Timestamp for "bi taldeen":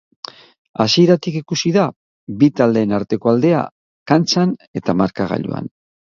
2.39-2.95